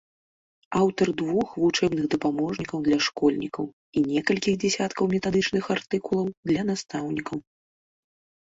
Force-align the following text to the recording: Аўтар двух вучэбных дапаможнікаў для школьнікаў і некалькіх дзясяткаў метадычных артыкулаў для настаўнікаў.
Аўтар 0.79 1.07
двух 1.21 1.47
вучэбных 1.63 2.05
дапаможнікаў 2.13 2.77
для 2.87 2.97
школьнікаў 3.07 3.65
і 3.99 4.03
некалькіх 4.09 4.55
дзясяткаў 4.65 5.03
метадычных 5.15 5.63
артыкулаў 5.77 6.27
для 6.53 6.61
настаўнікаў. 6.73 7.37